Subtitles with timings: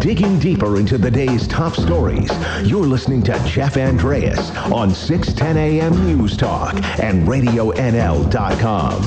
[0.00, 2.30] Digging deeper into the day's top stories,
[2.62, 9.00] you're listening to Jeff Andreas on 610 AM News Talk and RadioNL.com.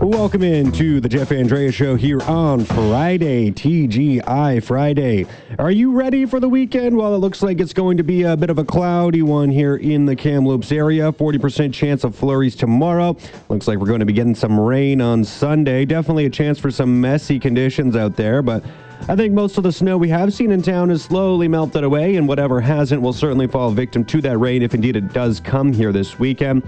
[0.00, 5.26] Welcome in to the Jeff Andreas Show here on Friday, TGI Friday.
[5.58, 6.94] Are you ready for the weekend?
[6.94, 9.76] Well, it looks like it's going to be a bit of a cloudy one here
[9.76, 11.10] in the Kamloops area.
[11.10, 13.16] 40% chance of flurries tomorrow.
[13.48, 15.86] Looks like we're going to be getting some rain on Sunday.
[15.86, 18.62] Definitely a chance for some messy conditions out there, but
[19.08, 22.16] I think most of the snow we have seen in town has slowly melted away,
[22.16, 25.72] and whatever hasn't will certainly fall victim to that rain if indeed it does come
[25.72, 26.64] here this weekend.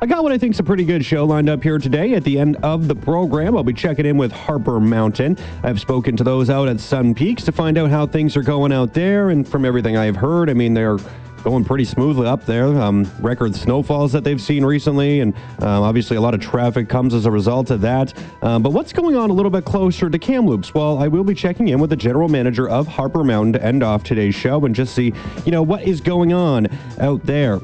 [0.00, 2.14] I got what I think is a pretty good show lined up here today.
[2.14, 5.38] At the end of the program, I'll be checking in with Harper Mountain.
[5.62, 8.72] I've spoken to those out at Sun Peaks to find out how things are going
[8.72, 10.98] out there, and from everything I've heard, I mean, they're
[11.42, 12.66] going pretty smoothly up there.
[12.66, 17.14] Um, record snowfalls that they've seen recently, and um, obviously a lot of traffic comes
[17.14, 18.12] as a result of that.
[18.42, 20.74] Um, but what's going on a little bit closer to Kamloops?
[20.74, 23.82] Well, I will be checking in with the general manager of Harper Mountain to end
[23.82, 25.12] off today's show and just see,
[25.44, 26.66] you know, what is going on
[27.00, 27.60] out there.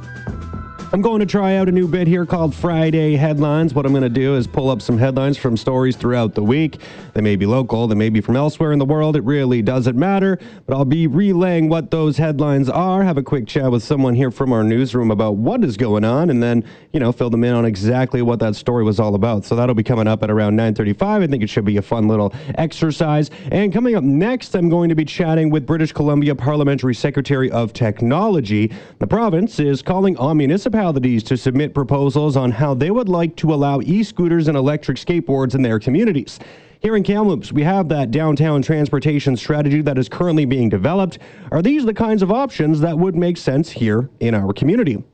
[0.92, 3.74] I'm going to try out a new bit here called Friday Headlines.
[3.74, 6.80] What I'm going to do is pull up some headlines from stories throughout the week.
[7.14, 9.14] They may be local, they may be from elsewhere in the world.
[9.14, 10.40] It really doesn't matter.
[10.66, 14.32] But I'll be relaying what those headlines are, have a quick chat with someone here
[14.32, 17.54] from our newsroom about what is going on, and then, you know, fill them in
[17.54, 19.44] on exactly what that story was all about.
[19.44, 21.22] So that'll be coming up at around 9:35.
[21.22, 23.30] I think it should be a fun little exercise.
[23.52, 27.72] And coming up next, I'm going to be chatting with British Columbia Parliamentary Secretary of
[27.72, 28.72] Technology.
[28.98, 33.36] The province is calling on municipalities municipalities to submit proposals on how they would like
[33.36, 36.38] to allow e scooters and electric skateboards in their communities.
[36.80, 41.18] Here in Kamloops, we have that downtown transportation strategy that is currently being developed.
[41.52, 45.04] Are these the kinds of options that would make sense here in our community?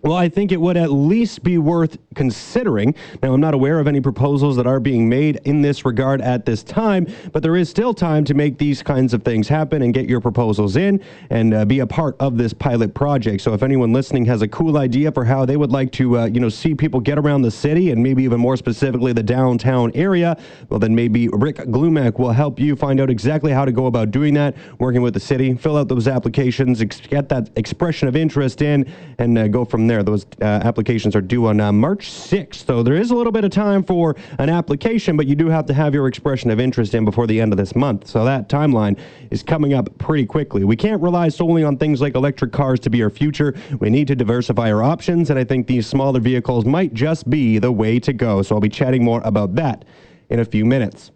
[0.00, 2.94] Well, I think it would at least be worth considering.
[3.20, 6.46] Now, I'm not aware of any proposals that are being made in this regard at
[6.46, 9.92] this time, but there is still time to make these kinds of things happen and
[9.92, 13.42] get your proposals in and uh, be a part of this pilot project.
[13.42, 16.24] So, if anyone listening has a cool idea for how they would like to, uh,
[16.26, 19.90] you know, see people get around the city and maybe even more specifically the downtown
[19.96, 20.38] area,
[20.68, 24.12] well, then maybe Rick Glumac will help you find out exactly how to go about
[24.12, 28.14] doing that, working with the city, fill out those applications, ex- get that expression of
[28.14, 28.88] interest in,
[29.18, 30.02] and uh, go from there.
[30.02, 33.44] Those uh, applications are due on uh, March 6th, so there is a little bit
[33.44, 36.94] of time for an application, but you do have to have your expression of interest
[36.94, 38.06] in before the end of this month.
[38.06, 38.98] So that timeline
[39.30, 40.64] is coming up pretty quickly.
[40.64, 43.54] We can't rely solely on things like electric cars to be our future.
[43.80, 47.58] We need to diversify our options, and I think these smaller vehicles might just be
[47.58, 48.42] the way to go.
[48.42, 49.84] So I'll be chatting more about that
[50.30, 51.10] in a few minutes.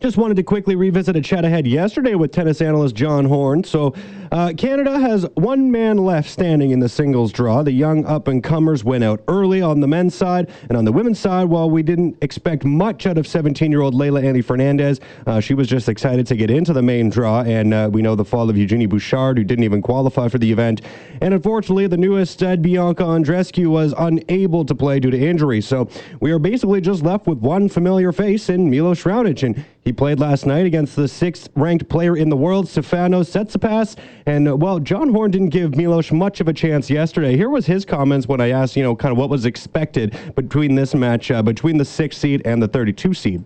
[0.00, 3.64] Just wanted to quickly revisit a chat I had yesterday with tennis analyst John Horn.
[3.64, 3.94] So,
[4.32, 7.62] uh, Canada has one man left standing in the singles draw.
[7.62, 10.92] The young up and comers went out early on the men's side, and on the
[10.92, 15.00] women's side, while we didn't expect much out of 17 year old Leylah Annie Fernandez,
[15.26, 17.42] uh, she was just excited to get into the main draw.
[17.42, 20.50] And uh, we know the fall of Eugenie Bouchard, who didn't even qualify for the
[20.50, 20.82] event.
[21.20, 25.60] And unfortunately, the newest uh, Bianca Andreescu was unable to play due to injury.
[25.60, 25.88] So,
[26.20, 29.42] we are basically just left with one familiar face in Milos Raonic.
[29.42, 33.96] And he played last night against the sixth ranked player in the world, Stefanos Tsitsipas.
[34.26, 37.36] And, uh, well, John Horn didn't give Milos much of a chance yesterday.
[37.36, 40.74] Here was his comments when I asked, you know, kind of what was expected between
[40.74, 43.44] this match, uh, between the sixth seed and the 32 seed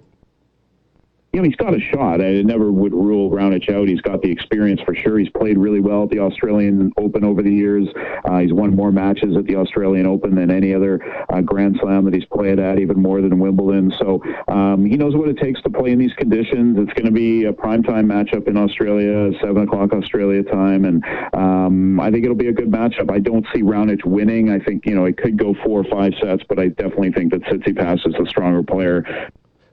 [1.32, 2.20] you know, he's got a shot.
[2.20, 3.86] I never would rule Raonic out.
[3.86, 5.16] He's got the experience for sure.
[5.16, 7.86] He's played really well at the Australian Open over the years.
[8.24, 11.00] Uh, he's won more matches at the Australian Open than any other
[11.32, 13.92] uh, Grand Slam that he's played at, even more than Wimbledon.
[14.00, 16.76] So um, he knows what it takes to play in these conditions.
[16.80, 22.00] It's going to be a primetime matchup in Australia, 7 o'clock Australia time, and um,
[22.00, 23.08] I think it'll be a good matchup.
[23.10, 24.50] I don't see Raonic winning.
[24.50, 27.30] I think, you know, it could go four or five sets, but I definitely think
[27.32, 29.30] that Tsitsipas is the stronger player.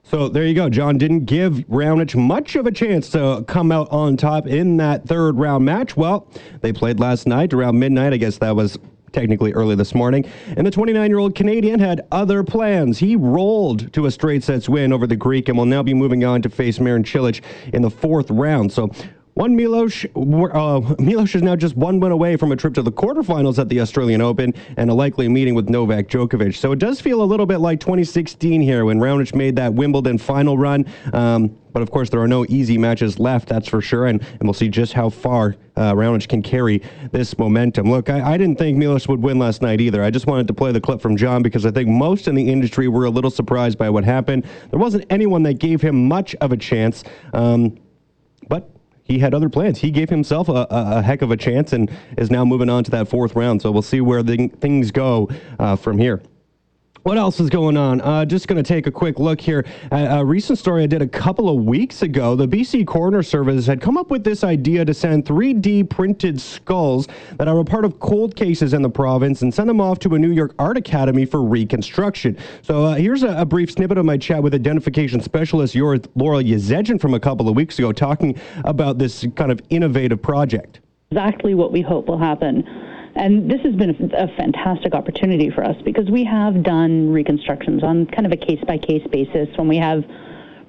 [0.08, 0.70] So there you go.
[0.70, 5.06] John didn't give Raonic much of a chance to come out on top in that
[5.06, 5.98] third round match.
[5.98, 6.26] Well,
[6.62, 8.14] they played last night around midnight.
[8.14, 8.78] I guess that was
[9.12, 10.24] technically early this morning.
[10.56, 12.96] And the 29 year old Canadian had other plans.
[12.98, 16.24] He rolled to a straight sets win over the Greek and will now be moving
[16.24, 17.42] on to face Marin Cilic
[17.74, 18.72] in the fourth round.
[18.72, 18.90] So
[19.38, 22.90] one Milos, uh, Milos is now just one win away from a trip to the
[22.90, 26.56] quarterfinals at the Australian Open and a likely meeting with Novak Djokovic.
[26.56, 30.18] So it does feel a little bit like 2016 here when Raonic made that Wimbledon
[30.18, 30.84] final run.
[31.12, 34.06] Um, but of course, there are no easy matches left, that's for sure.
[34.06, 36.82] And, and we'll see just how far uh, Raonic can carry
[37.12, 37.88] this momentum.
[37.88, 40.02] Look, I, I, didn't think Milos would win last night either.
[40.02, 42.50] I just wanted to play the clip from John because I think most in the
[42.50, 44.46] industry were a little surprised by what happened.
[44.70, 47.04] There wasn't anyone that gave him much of a chance.
[47.32, 47.78] Um,
[48.48, 48.68] but
[49.08, 49.78] he had other plans.
[49.78, 52.90] He gave himself a, a, heck of a chance and is now moving on to
[52.92, 53.62] that fourth round.
[53.62, 56.22] So we'll see where the, things go uh, from here.
[57.08, 58.02] What else is going on?
[58.02, 59.64] Uh, just going to take a quick look here.
[59.92, 62.36] a recent story I did a couple of weeks ago.
[62.36, 67.08] The BC Coroner Service had come up with this idea to send 3D printed skulls
[67.38, 70.16] that are a part of cold cases in the province and send them off to
[70.16, 72.36] a New York Art Academy for reconstruction.
[72.60, 77.00] So uh, here's a, a, brief snippet of my chat with identification specialist Laura Yazedjian
[77.00, 80.80] from a couple of weeks ago, talking about this kind of innovative project.
[81.10, 82.87] Exactly what we hope will happen
[83.18, 87.82] and this has been a, a, fantastic opportunity for us because we have done reconstructions
[87.82, 90.04] on kind of a case by case basis when we have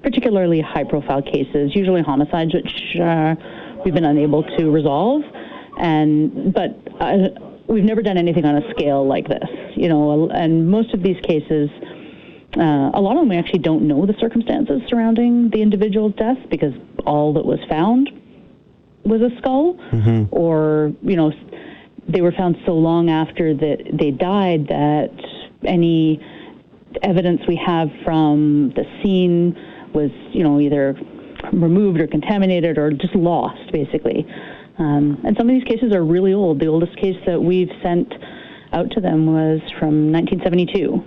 [0.02, 3.34] particularly high profile cases, usually homicides, which uh,
[3.84, 5.22] we've been unable to resolve.
[5.78, 7.28] And but uh,
[7.68, 10.28] we've never done anything on a scale like this, you know.
[10.30, 11.70] And most of these cases.
[12.56, 16.36] Uh, a lot of them we actually don't know the circumstances surrounding the individual's death
[16.50, 16.74] because
[17.06, 18.10] all that was found
[19.04, 20.24] was a skull, mm-hmm.
[20.32, 21.30] or you know
[22.12, 25.10] they were found so long after that they died that
[25.64, 26.20] any
[27.02, 29.56] evidence we have from the scene
[29.94, 30.96] was, you know, either
[31.52, 34.26] removed or contaminated or just lost, basically.
[34.78, 36.60] Um, and some of these cases are really old.
[36.60, 38.12] The oldest case that we've sent
[38.72, 41.02] out to them was from 1972.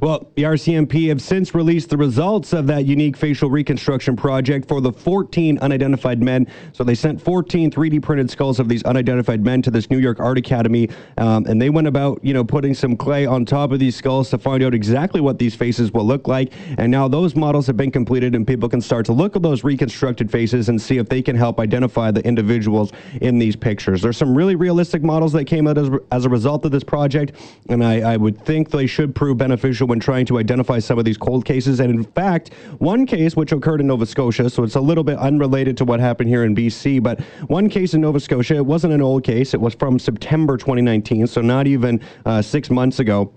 [0.00, 4.80] Well, the RCMP have since released the results of that unique facial reconstruction project for
[4.80, 6.46] the 14 unidentified men.
[6.72, 10.20] So they sent 14 3D printed skulls of these unidentified men to this New York
[10.20, 10.88] Art Academy,
[11.18, 14.30] um, and they went about, you know, putting some clay on top of these skulls
[14.30, 16.52] to find out exactly what these faces will look like.
[16.78, 19.64] And now those models have been completed, and people can start to look at those
[19.64, 24.02] reconstructed faces and see if they can help identify the individuals in these pictures.
[24.02, 27.32] There's some really realistic models that came out as, as a result of this project,
[27.68, 31.06] and I, I would think they should prove beneficial when trying to identify some of
[31.06, 31.80] these cold cases.
[31.80, 35.16] And in fact, one case which occurred in Nova Scotia, so it's a little bit
[35.18, 38.92] unrelated to what happened here in BC, but one case in Nova Scotia, it wasn't
[38.92, 43.32] an old case, it was from September 2019, so not even uh, six months ago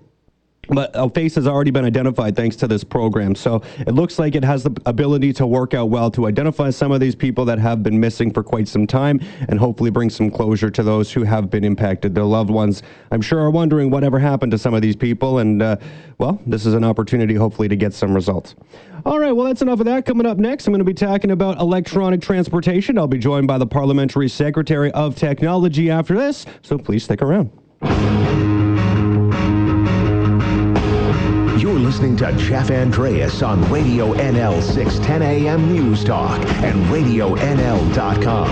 [0.68, 3.34] but a face has already been identified thanks to this program.
[3.34, 6.92] So it looks like it has the ability to work out well to identify some
[6.92, 10.30] of these people that have been missing for quite some time and hopefully bring some
[10.30, 12.14] closure to those who have been impacted.
[12.14, 15.38] Their loved ones, I'm sure, are wondering whatever happened to some of these people.
[15.38, 15.76] And, uh,
[16.18, 18.54] well, this is an opportunity hopefully to get some results.
[19.06, 20.04] All right, well, that's enough of that.
[20.04, 22.98] Coming up next, I'm going to be talking about electronic transportation.
[22.98, 27.50] I'll be joined by the Parliamentary Secretary of Technology after this, so please stick around.
[31.98, 38.48] Listening to Jeff Andreas on Radio NL 610 AM News Talk and RadioNL.com.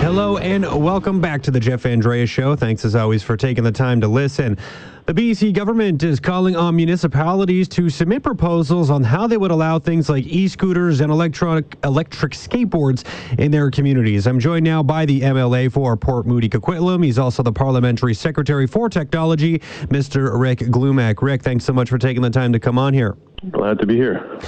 [0.00, 2.56] Hello and welcome back to the Jeff Andreas Show.
[2.56, 4.56] Thanks as always for taking the time to listen.
[5.06, 9.78] The BC government is calling on municipalities to submit proposals on how they would allow
[9.78, 13.04] things like e-scooters and electronic electric skateboards
[13.38, 14.26] in their communities.
[14.26, 17.04] I'm joined now by the MLA for Port Moody Coquitlam.
[17.04, 19.58] He's also the Parliamentary Secretary for Technology,
[19.88, 20.40] Mr.
[20.40, 21.20] Rick Glumac.
[21.20, 23.14] Rick, thanks so much for taking the time to come on here.
[23.50, 24.40] Glad to be here.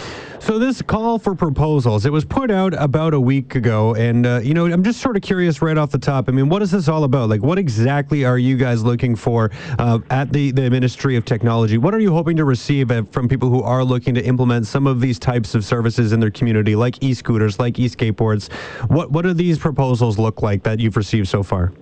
[0.46, 4.38] So this call for proposals, it was put out about a week ago, and uh,
[4.44, 6.28] you know, I'm just sort of curious right off the top.
[6.28, 7.28] I mean, what is this all about?
[7.28, 9.50] Like, what exactly are you guys looking for
[9.80, 11.78] uh, at the the Ministry of Technology?
[11.78, 14.86] What are you hoping to receive uh, from people who are looking to implement some
[14.86, 18.52] of these types of services in their community, like e-scooters, like e-skateboards?
[18.88, 21.72] What what do these proposals look like that you've received so far?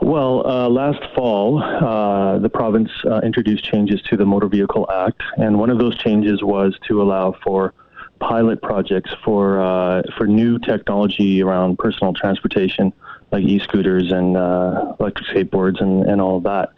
[0.00, 5.20] Well, uh, last fall, uh, the province uh, introduced changes to the Motor Vehicle Act,
[5.36, 7.74] and one of those changes was to allow for
[8.20, 12.92] pilot projects for uh, for new technology around personal transportation,
[13.32, 16.70] like e-scooters and uh, electric skateboards and, and all of that.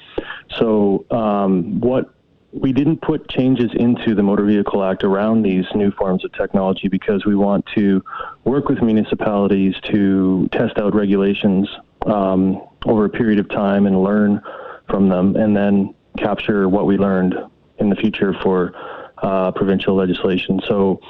[0.58, 2.14] So um, what
[2.52, 6.88] we didn't put changes into the Motor Vehicle Act around these new forms of technology
[6.88, 8.04] because we want to
[8.44, 11.68] work with municipalities to test out regulations
[12.06, 14.40] um, over a period of time and learn
[14.88, 17.34] from them, and then capture what we learned
[17.78, 18.74] in the future for
[19.22, 20.60] uh, provincial legislation.
[20.68, 21.00] So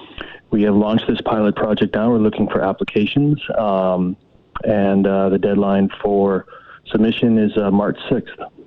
[0.51, 2.11] we have launched this pilot project now.
[2.11, 4.17] We're looking for applications, um,
[4.65, 6.47] and uh, the deadline for
[6.87, 8.62] submission is uh, March 6th.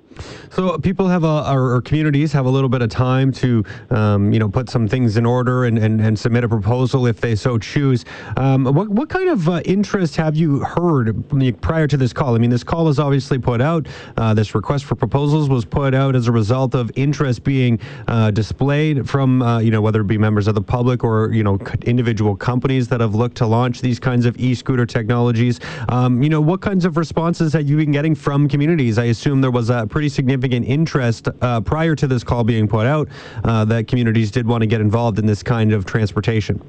[0.50, 4.38] So people have a, our, communities have a little bit of time to, um, you
[4.38, 7.58] know, put some things in order and, and, and submit a proposal if they so
[7.58, 8.04] choose.
[8.36, 11.24] Um, what, what kind of uh, interest have you heard
[11.60, 12.34] prior to this call?
[12.34, 13.86] I mean, this call was obviously put out.
[14.16, 18.30] Uh, this request for proposals was put out as a result of interest being uh,
[18.30, 21.58] displayed from, uh, you know, whether it be members of the public or, you know,
[21.82, 25.60] individual companies that have looked to launch these kinds of e-scooter technologies.
[25.88, 28.98] Um, you know, what kinds of responses have you been getting from communities?
[28.98, 32.68] I assume there was a pretty pretty significant interest uh, prior to this call being
[32.68, 33.08] put out
[33.42, 36.60] uh, that communities did want to get involved in this kind of transportation.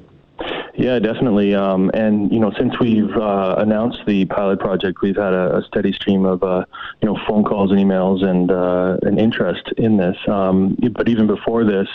[0.74, 1.54] Yeah, definitely.
[1.54, 5.62] Um, and you know, since we've uh, announced the pilot project, we've had a, a
[5.68, 6.64] steady stream of uh,
[7.00, 10.16] you know phone calls and emails and uh, an interest in this.
[10.26, 11.88] Um, but even before this,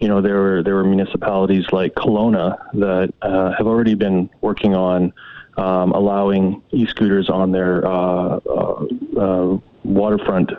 [0.00, 4.74] you know, there were there were municipalities like Kelowna that uh, have already been working
[4.74, 5.12] on
[5.56, 8.40] um, allowing e-scooters on their uh,
[9.18, 10.50] uh, waterfront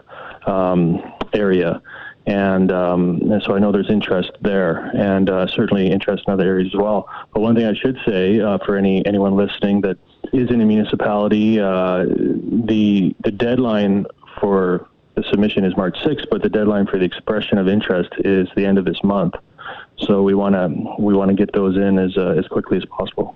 [0.47, 1.01] um,
[1.33, 1.81] area.
[2.27, 6.43] And, um, and, so I know there's interest there, and uh, certainly interest in other
[6.43, 7.07] areas as well.
[7.33, 9.97] But one thing I should say uh, for any anyone listening that
[10.33, 14.07] is in a municipality, uh, the the deadline
[14.39, 18.47] for the submission is March 6th, but the deadline for the expression of interest is
[18.55, 19.35] the end of this month.
[19.99, 22.85] So we want to we want to get those in as uh, as quickly as
[22.85, 23.35] possible.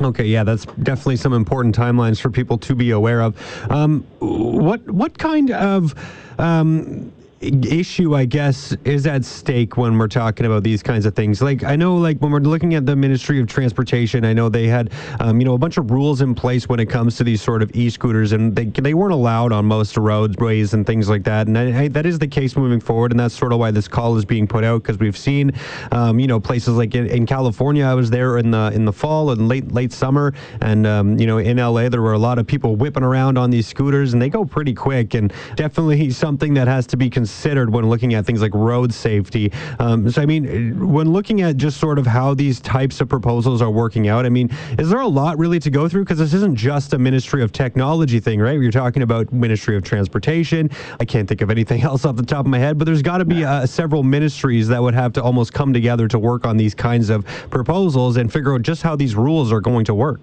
[0.00, 3.36] Okay, yeah, that's definitely some important timelines for people to be aware of.
[3.70, 5.94] Um, what what kind of
[6.38, 11.40] um, issue, I guess, is at stake when we're talking about these kinds of things.
[11.40, 14.66] Like I know, like when we're looking at the Ministry of Transportation, I know they
[14.66, 17.40] had, um, you know, a bunch of rules in place when it comes to these
[17.40, 21.46] sort of e-scooters, and they they weren't allowed on most roadways and things like that.
[21.46, 23.86] And I, I, that is the case moving forward, and that's sort of why this
[23.86, 25.52] call is being put out because we've seen,
[25.92, 27.84] um, you know, places like in, in, California.
[27.84, 31.26] I was there in the in the fall and late late summer, and um, you
[31.26, 34.20] know, in LA there were a lot of people whipping around on these scooters, and
[34.20, 38.14] they go pretty quick, and definitely something that has to be considered considered when looking
[38.14, 39.52] at things like road safety.
[39.78, 43.60] Um, so, I mean, when looking at just sort of how these types of proposals
[43.60, 46.04] are working out, I mean, is there a lot really to go through?
[46.04, 48.58] Because this isn't just a Ministry of Technology thing, right?
[48.58, 50.70] You're talking about Ministry of Transportation.
[51.00, 53.18] I can't think of anything else off the top of my head, but there's got
[53.18, 56.56] to be uh, several ministries that would have to almost come together to work on
[56.56, 60.20] these kinds of proposals and figure out just how these rules are going to work.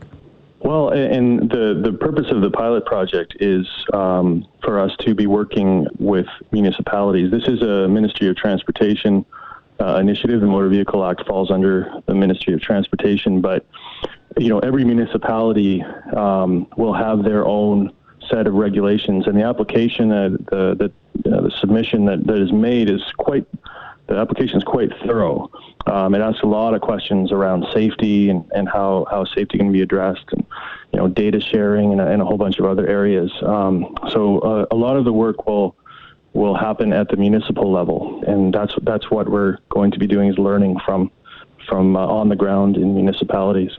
[0.66, 5.28] Well, and the, the purpose of the pilot project is um, for us to be
[5.28, 7.30] working with municipalities.
[7.30, 9.24] This is a Ministry of Transportation
[9.80, 10.42] uh, initiative.
[10.42, 13.64] The Motor Vehicle Act falls under the Ministry of Transportation, but
[14.40, 15.84] you know every municipality
[16.18, 17.94] um, will have their own
[18.32, 20.92] set of regulations, and the application that the
[21.24, 23.46] the, uh, the submission that, that is made is quite
[24.08, 25.50] the application is quite thorough.
[25.88, 29.72] Um, it asks a lot of questions around safety and, and how, how safety can
[29.72, 30.46] be addressed and
[30.94, 33.32] you know data sharing and and a whole bunch of other areas.
[33.44, 35.76] Um, so uh, a lot of the work will
[36.34, 40.30] will happen at the municipal level, and that's that's what we're going to be doing
[40.30, 41.12] is learning from
[41.68, 43.72] from uh, on the ground in municipalities.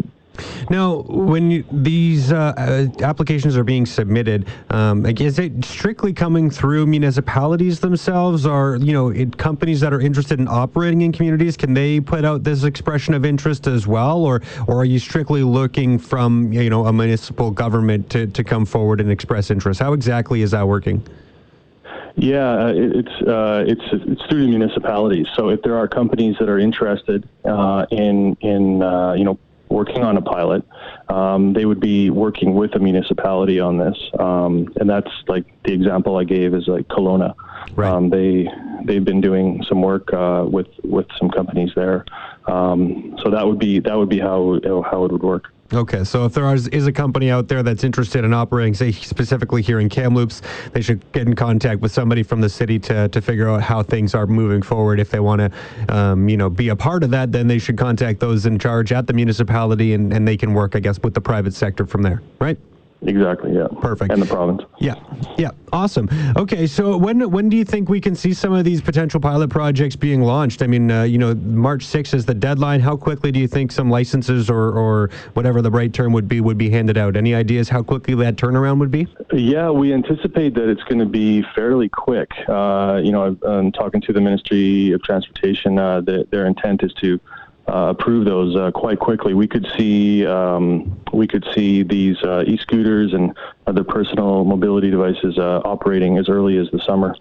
[0.70, 6.50] Now, when you, these uh, uh, applications are being submitted, um, is it strictly coming
[6.50, 11.56] through municipalities themselves, or you know, it, companies that are interested in operating in communities?
[11.56, 15.42] Can they put out this expression of interest as well, or or are you strictly
[15.42, 19.80] looking from you know a municipal government to, to come forward and express interest?
[19.80, 21.02] How exactly is that working?
[22.16, 25.26] Yeah, uh, it's uh, it's it's through the municipalities.
[25.34, 30.02] So if there are companies that are interested uh, in in uh, you know working
[30.02, 30.64] on a pilot.
[31.08, 35.72] Um, they would be working with a municipality on this, um, and that's like the
[35.72, 37.34] example I gave is like Kelowna.
[37.74, 37.92] Right.
[37.92, 38.48] Um, they
[38.84, 42.04] they've been doing some work uh, with with some companies there,
[42.46, 45.52] um, so that would be that would be how how it would work.
[45.72, 49.62] Okay, so if there is, a company out there that's interested in operating, say specifically
[49.62, 50.42] here in Kamloops,
[50.72, 53.82] they should get in contact with somebody from the city to, to figure out how
[53.82, 55.00] things are moving forward.
[55.00, 57.76] If they want to, um, you know, be a part of that, then they should
[57.76, 61.14] contact those in charge at the municipality, and, and they can work, I guess, with
[61.14, 62.58] the private sector from there, right?
[63.02, 63.54] Exactly.
[63.54, 63.68] Yeah.
[63.80, 64.12] Perfect.
[64.12, 64.62] And the province.
[64.78, 64.94] Yeah.
[65.36, 65.50] Yeah.
[65.72, 66.08] Awesome.
[66.36, 66.66] Okay.
[66.66, 69.96] So when when do you think we can see some of these potential pilot projects
[69.96, 70.62] being launched?
[70.62, 72.80] I mean, uh, you know, March 6th is the deadline.
[72.80, 76.40] How quickly do you think some licenses or or whatever the right term would be
[76.40, 77.16] would be handed out?
[77.16, 79.06] Any ideas how quickly that turnaround would be?
[79.32, 82.30] Yeah, we anticipate that it's going to be fairly quick.
[82.48, 85.78] Uh, you know, I'm talking to the Ministry of Transportation.
[85.78, 87.20] Uh, the, their intent is to
[87.68, 89.34] uh, approve those uh, quite quickly.
[89.34, 95.38] We could see um, we could see these uh, e-scooters and other personal mobility devices
[95.38, 97.16] uh, operating as early as the summer.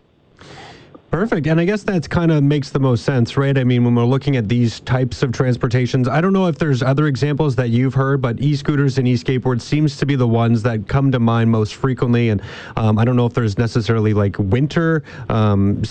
[1.11, 1.47] Perfect.
[1.47, 3.57] And I guess that kind of makes the most sense, right?
[3.57, 6.83] I mean, when we're looking at these types of transportations, I don't know if there's
[6.83, 10.89] other examples that you've heard, but e-scooters and e-skateboards seems to be the ones that
[10.89, 12.31] come to mind most frequently.
[12.31, 12.41] And
[12.75, 15.83] um, I don't know if there's necessarily like winter um,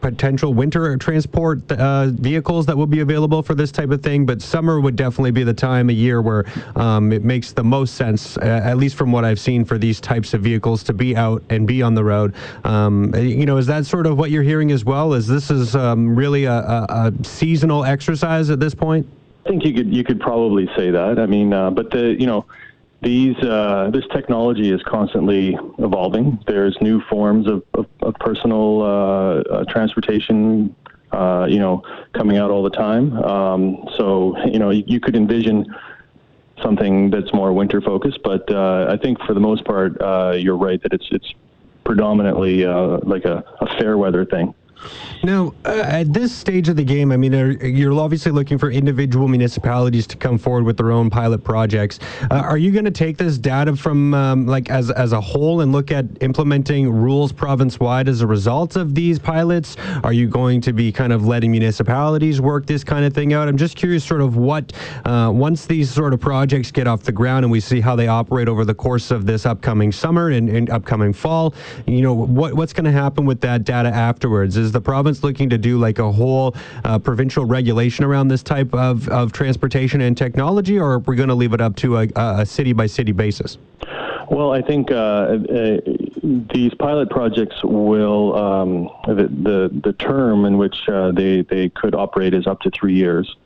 [0.00, 4.40] potential winter transport uh, vehicles that will be available for this type of thing, but
[4.42, 6.44] summer would definitely be the time of year where
[6.76, 10.00] um, it makes the most sense, uh, at least from what I've seen, for these
[10.00, 12.34] types of vehicles to be out and be on the road.
[12.64, 15.12] Um, you know, is that sort of what you're hearing as well?
[15.12, 19.06] Is this is um, really a, a, a, seasonal exercise at this point?
[19.44, 21.18] I think you could you could probably say that.
[21.18, 22.44] I mean, uh, but the you know
[23.02, 26.38] these uh, this technology is constantly evolving.
[26.46, 30.74] There's new forms of, of, of personal uh, uh, transportation,
[31.12, 33.16] uh, you know, coming out all the time.
[33.24, 35.66] Um, so you know, you, you, could envision
[36.62, 38.20] something that's more winter focused.
[38.22, 41.32] But uh, I think for the most part, uh, you're right that it's it's
[41.84, 44.54] predominantly uh, like a, a fair weather thing.
[45.22, 48.70] Now, uh, at this stage of the game, I mean, are, you're obviously looking for
[48.70, 51.98] individual municipalities to come forward with their own pilot projects.
[52.30, 55.60] Uh, are you going to take this data from um, like as as a whole
[55.60, 59.76] and look at implementing rules province wide as a result of these pilots?
[60.04, 63.48] Are you going to be kind of letting municipalities work this kind of thing out?
[63.48, 64.72] I'm just curious, sort of what
[65.04, 68.08] uh, once these sort of projects get off the ground and we see how they
[68.08, 71.54] operate over the course of this upcoming summer and, and upcoming fall.
[71.86, 74.56] You know, what what's going to happen with that data afterwards?
[74.56, 78.72] Is the province looking to do like a whole uh, provincial regulation around this type
[78.74, 82.08] of, of transportation and technology, or are we going to leave it up to a,
[82.16, 83.58] a city by city basis?
[84.30, 85.78] Well, I think uh, uh,
[86.22, 91.96] these pilot projects will um, the, the, the term in which uh, they they could
[91.96, 93.36] operate is up to three years,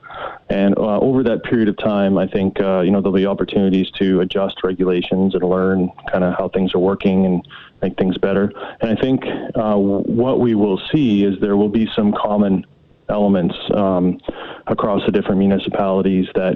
[0.50, 3.90] and uh, over that period of time, I think uh, you know there'll be opportunities
[3.92, 7.48] to adjust regulations and learn kind of how things are working and
[7.84, 8.52] make things better.
[8.80, 9.24] And I think
[9.54, 12.64] uh, what we will see is there will be some common
[13.08, 14.18] elements um,
[14.66, 16.54] across the different municipalities that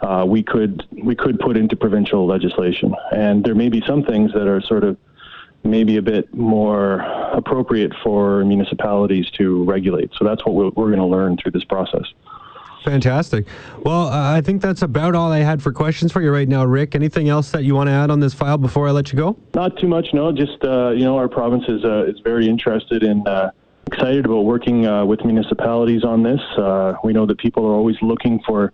[0.00, 2.94] uh, we could we could put into provincial legislation.
[3.12, 4.96] And there may be some things that are sort of
[5.62, 7.00] maybe a bit more
[7.40, 10.10] appropriate for municipalities to regulate.
[10.18, 12.06] So that's what we're, we're going to learn through this process.
[12.84, 13.46] Fantastic.
[13.84, 16.64] Well, uh, I think that's about all I had for questions for you right now,
[16.64, 16.94] Rick.
[16.94, 19.36] Anything else that you want to add on this file before I let you go?
[19.54, 20.32] Not too much, no.
[20.32, 23.26] Just uh, you know, our province is uh, is very interested in.
[23.26, 23.50] Uh,
[23.86, 26.40] excited about working uh, with municipalities on this.
[26.56, 28.72] Uh, we know that people are always looking for,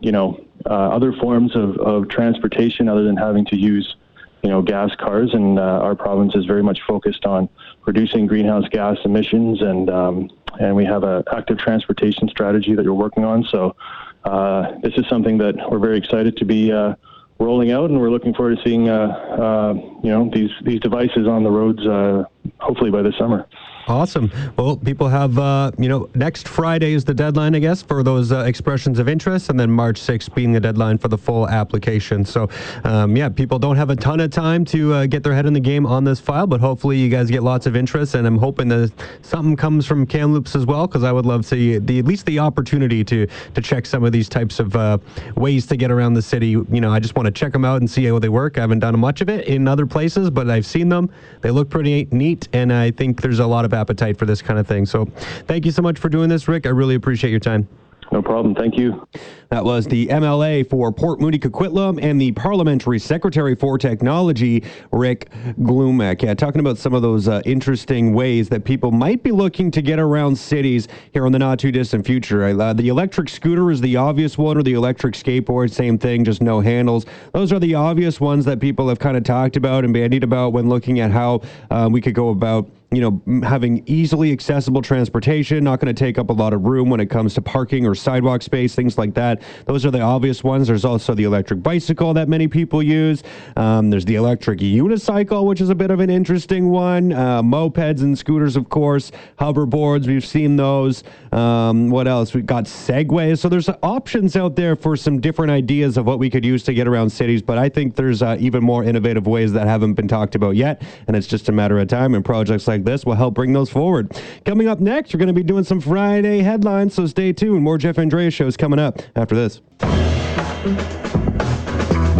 [0.00, 3.96] you know, other forms of, of transportation other than having to use
[4.42, 7.48] you know, gas cars, and uh, our province is very much focused on
[7.86, 12.94] reducing greenhouse gas emissions, and um, and we have an active transportation strategy that you're
[12.94, 13.44] working on.
[13.44, 13.76] So
[14.24, 16.94] uh, this is something that we're very excited to be uh,
[17.38, 21.26] rolling out, and we're looking forward to seeing uh, uh, you know these these devices
[21.26, 22.24] on the roads uh,
[22.58, 23.46] hopefully by this summer.
[23.90, 24.30] Awesome.
[24.56, 28.30] Well, people have, uh, you know, next Friday is the deadline, I guess, for those
[28.30, 32.24] uh, expressions of interest, and then March 6th being the deadline for the full application.
[32.24, 32.48] So,
[32.84, 35.54] um, yeah, people don't have a ton of time to uh, get their head in
[35.54, 38.38] the game on this file, but hopefully you guys get lots of interest, and I'm
[38.38, 42.04] hoping that something comes from Kamloops as well, because I would love to the at
[42.04, 44.98] least the opportunity to to check some of these types of uh,
[45.34, 46.50] ways to get around the city.
[46.50, 48.56] You know, I just want to check them out and see how they work.
[48.56, 51.10] I haven't done much of it in other places, but I've seen them.
[51.40, 54.58] They look pretty neat, and I think there's a lot of appetite for this kind
[54.58, 54.86] of thing.
[54.86, 55.06] So
[55.46, 56.66] thank you so much for doing this, Rick.
[56.66, 57.68] I really appreciate your time.
[58.12, 58.56] No problem.
[58.56, 59.06] Thank you.
[59.50, 65.30] That was the MLA for Port Moody Coquitlam and the Parliamentary Secretary for Technology, Rick
[65.60, 66.22] Glumac.
[66.22, 69.82] Yeah, talking about some of those uh, interesting ways that people might be looking to
[69.82, 72.44] get around cities here in the not too distant future.
[72.44, 76.42] Uh, the electric scooter is the obvious one, or the electric skateboard, same thing, just
[76.42, 77.06] no handles.
[77.32, 80.52] Those are the obvious ones that people have kind of talked about and bandied about
[80.52, 85.62] when looking at how um, we could go about you know, having easily accessible transportation,
[85.62, 87.94] not going to take up a lot of room when it comes to parking or
[87.94, 89.42] sidewalk space, things like that.
[89.66, 90.66] Those are the obvious ones.
[90.66, 93.22] There's also the electric bicycle that many people use.
[93.56, 97.12] Um, there's the electric unicycle, which is a bit of an interesting one.
[97.12, 99.12] Uh, mopeds and scooters, of course.
[99.38, 101.04] Hoverboards, we've seen those.
[101.30, 102.34] Um, what else?
[102.34, 103.38] We've got segways.
[103.38, 106.74] So there's options out there for some different ideas of what we could use to
[106.74, 107.40] get around cities.
[107.40, 110.82] But I think there's uh, even more innovative ways that haven't been talked about yet.
[111.06, 112.16] And it's just a matter of time.
[112.16, 114.10] And projects like like this will help bring those forward.
[114.44, 117.62] Coming up next, we're going to be doing some Friday headlines, so stay tuned.
[117.62, 119.60] More Jeff Andreas shows coming up after this.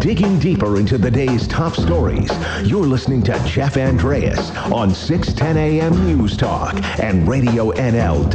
[0.00, 2.30] Digging deeper into the day's top stories,
[2.64, 8.30] you're listening to Jeff Andreas on 610 AM News Talk and RadioNL.com.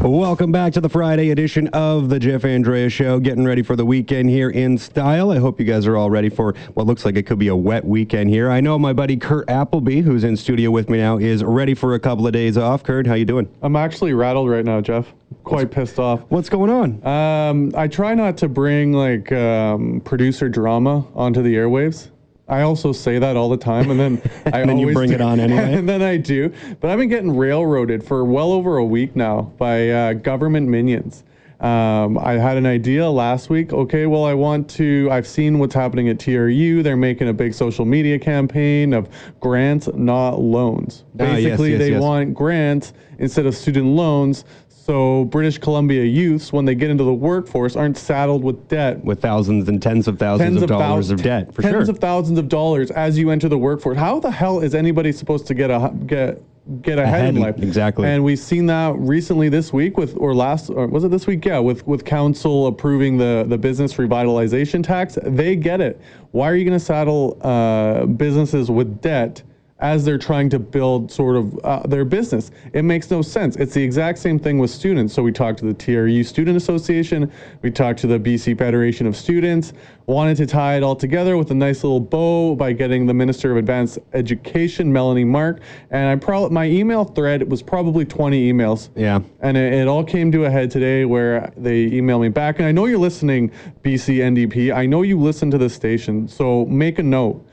[0.00, 3.18] Welcome back to the Friday edition of the Jeff Andrea Show.
[3.18, 5.32] Getting ready for the weekend here in style.
[5.32, 7.56] I hope you guys are all ready for what looks like it could be a
[7.56, 8.48] wet weekend here.
[8.48, 11.94] I know my buddy Kurt Appleby, who's in studio with me now, is ready for
[11.94, 12.84] a couple of days off.
[12.84, 13.52] Kurt, how you doing?
[13.60, 15.12] I'm actually rattled right now, Jeff.
[15.42, 16.20] Quite pissed off.
[16.28, 17.04] What's going on?
[17.04, 22.10] Um, I try not to bring like um, producer drama onto the airwaves.
[22.48, 25.16] I also say that all the time, and then I and then you bring do,
[25.16, 25.74] it on anyway.
[25.74, 26.52] and then I do.
[26.80, 31.24] But I've been getting railroaded for well over a week now by uh, government minions.
[31.60, 33.72] Um, I had an idea last week.
[33.72, 35.08] Okay, well, I want to.
[35.10, 36.82] I've seen what's happening at TRU.
[36.84, 39.08] They're making a big social media campaign of
[39.40, 41.04] grants, not loans.
[41.16, 42.00] Basically, ah, yes, yes, they yes.
[42.00, 44.44] want grants instead of student loans
[44.88, 49.04] so British Columbia youths, when they get into the workforce, aren't saddled with debt.
[49.04, 51.90] With thousands and tens of thousands Tens of, of dollars of debt, for tens sure.
[51.90, 53.98] of thousands of dollars as you enter the workforce.
[53.98, 56.42] How the hell is anybody supposed to get a get
[56.80, 57.58] get ahead, Ahead, in life.
[57.58, 58.08] exactly.
[58.08, 61.44] And we've seen that recently this week with, or last, or was it this week?
[61.44, 65.18] Yeah, with with council approving the the business revitalization tax.
[65.22, 66.00] They get it.
[66.30, 69.42] Why are you going to saddle uh, businesses with debt?
[69.80, 72.50] As they're trying to build sort of uh, their business.
[72.72, 73.56] It makes no sense.
[73.56, 75.14] It's the exact same thing with students.
[75.14, 77.30] So we talked to the TRU Student Association,
[77.62, 79.72] we talked to the BC Federation of Students,
[80.06, 83.52] wanted to tie it all together with a nice little bow by getting the Minister
[83.52, 85.60] of Advanced Education, Melanie Mark,
[85.90, 88.88] and I probably my email thread was probably 20 emails.
[88.96, 89.20] Yeah.
[89.40, 92.58] And it, it all came to a head today where they emailed me back.
[92.58, 93.50] And I know you're listening,
[93.82, 94.74] BC NDP.
[94.74, 96.26] I know you listen to this station.
[96.26, 97.47] So make a note.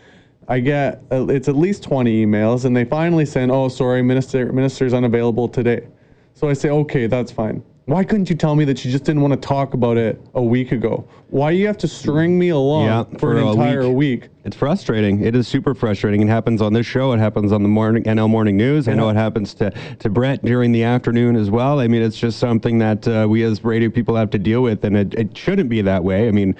[0.48, 4.52] I get uh, it's at least 20 emails, and they finally send, "Oh, sorry, minister
[4.52, 5.88] minister's unavailable today."
[6.34, 9.22] So I say, "Okay, that's fine." Why couldn't you tell me that you just didn't
[9.22, 11.08] want to talk about it a week ago?
[11.30, 14.22] Why do you have to string me along Yeah, for, for an entire week.
[14.24, 14.30] week?
[14.44, 15.24] It's frustrating.
[15.24, 16.22] It is super frustrating.
[16.24, 17.12] It happens on this show.
[17.12, 18.88] It happens on the morning NL Morning News.
[18.88, 21.80] I know it happens to to Brett during the afternoon as well.
[21.80, 24.84] I mean, it's just something that uh, we as radio people have to deal with,
[24.84, 26.28] and it, it shouldn't be that way.
[26.28, 26.56] I mean.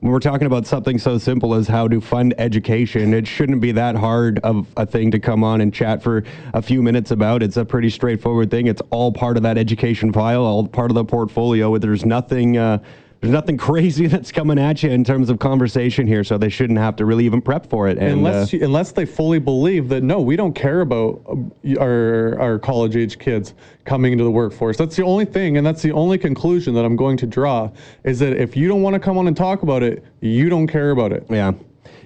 [0.00, 3.72] When we're talking about something so simple as how to fund education, it shouldn't be
[3.72, 6.22] that hard of a thing to come on and chat for
[6.54, 7.42] a few minutes about.
[7.42, 8.68] It's a pretty straightforward thing.
[8.68, 11.76] It's all part of that education file, all part of the portfolio.
[11.78, 12.56] There's nothing.
[12.56, 12.78] Uh,
[13.20, 16.78] there's nothing crazy that's coming at you in terms of conversation here, so they shouldn't
[16.78, 17.98] have to really even prep for it.
[17.98, 21.80] And, unless uh, you, unless they fully believe that no, we don't care about uh,
[21.80, 23.54] our our college age kids
[23.84, 24.76] coming into the workforce.
[24.76, 27.70] That's the only thing, and that's the only conclusion that I'm going to draw
[28.04, 30.66] is that if you don't want to come on and talk about it, you don't
[30.66, 31.26] care about it.
[31.28, 31.52] Yeah.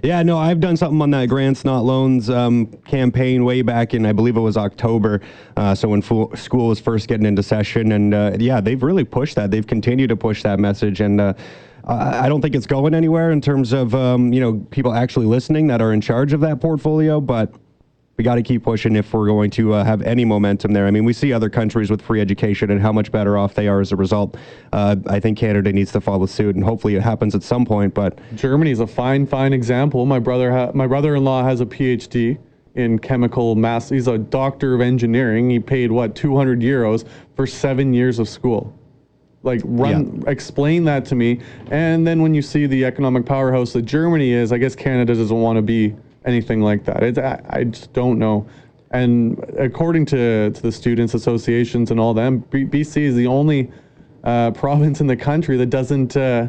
[0.02, 4.04] Yeah, no, I've done something on that grants not loans um, campaign way back in,
[4.04, 5.20] I believe it was October.
[5.56, 9.36] Uh, so when school was first getting into session, and uh, yeah, they've really pushed
[9.36, 9.52] that.
[9.52, 11.34] They've continued to push that message, and uh,
[11.84, 15.26] I I don't think it's going anywhere in terms of um, you know people actually
[15.26, 17.54] listening that are in charge of that portfolio, but.
[18.18, 20.86] We got to keep pushing if we're going to uh, have any momentum there.
[20.86, 23.68] I mean, we see other countries with free education and how much better off they
[23.68, 24.36] are as a result.
[24.72, 27.94] Uh, I think Canada needs to follow suit, and hopefully it happens at some point.
[27.94, 30.04] But Germany is a fine, fine example.
[30.04, 32.38] My brother, ha- my brother-in-law has a PhD
[32.74, 33.88] in chemical mass.
[33.88, 35.48] He's a doctor of engineering.
[35.48, 38.78] He paid what 200 euros for seven years of school.
[39.42, 41.40] Like, run, explain that to me.
[41.70, 45.40] And then when you see the economic powerhouse that Germany is, I guess Canada doesn't
[45.40, 47.02] want to be anything like that.
[47.02, 48.46] It's, I, I just don't know.
[48.90, 53.70] And according to, to the students associations and all them, BC is the only
[54.24, 56.48] uh, province in the country that doesn't uh,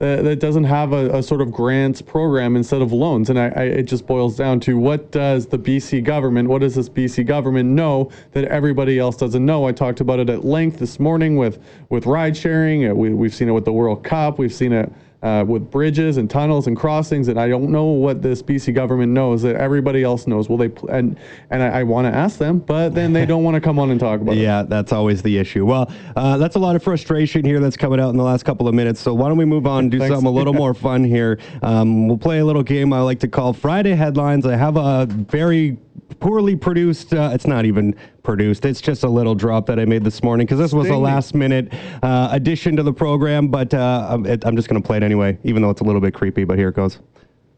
[0.00, 3.28] that, doesn't have a, a sort of grants program instead of loans.
[3.28, 6.74] And I, I, it just boils down to what does the BC government, what does
[6.74, 9.66] this BC government know that everybody else doesn't know?
[9.66, 12.96] I talked about it at length this morning with with ride sharing.
[12.96, 14.38] We, we've seen it with the World Cup.
[14.38, 14.90] We've seen it
[15.22, 19.12] uh, with bridges and tunnels and crossings, and I don't know what this BC government
[19.12, 20.48] knows that everybody else knows.
[20.48, 20.68] Will they?
[20.68, 21.18] Pl- and
[21.50, 23.90] and I, I want to ask them, but then they don't want to come on
[23.90, 24.40] and talk about it.
[24.40, 25.66] Yeah, that's always the issue.
[25.66, 28.66] Well, uh, that's a lot of frustration here that's coming out in the last couple
[28.66, 29.00] of minutes.
[29.00, 30.14] So why don't we move on and do Thanks.
[30.14, 31.38] something a little more fun here?
[31.62, 34.46] Um, we'll play a little game I like to call Friday Headlines.
[34.46, 35.76] I have a very
[36.18, 37.94] poorly produced, uh, it's not even
[38.30, 40.90] produced, it's just a little drop that I made this morning because this was a
[40.90, 41.04] Sting me.
[41.04, 41.72] last minute
[42.04, 45.02] uh, addition to the program, but uh, I'm, it, I'm just going to play it
[45.02, 47.00] anyway, even though it's a little bit creepy, but here it goes.